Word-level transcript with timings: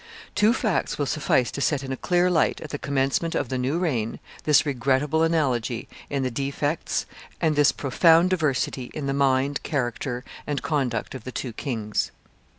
Two 0.33 0.51
facts 0.51 0.97
will 0.97 1.05
suffice 1.05 1.51
to 1.51 1.61
set 1.61 1.83
in 1.83 1.91
a 1.91 1.95
clear 1.95 2.31
light, 2.31 2.59
at 2.61 2.71
the 2.71 2.79
commencement 2.79 3.35
of 3.35 3.49
the 3.49 3.57
new 3.59 3.77
reign, 3.77 4.19
this 4.45 4.65
regrettable 4.65 5.21
analogy 5.21 5.87
in 6.09 6.23
the 6.23 6.31
defects, 6.31 7.05
and 7.39 7.55
this 7.55 7.71
profound 7.71 8.31
diversity 8.31 8.89
in 8.95 9.05
the 9.05 9.13
mind, 9.13 9.61
character, 9.61 10.23
and 10.47 10.63
conduct 10.63 11.13
of 11.13 11.23
the 11.23 11.31
two 11.31 11.53
kings. 11.53 12.09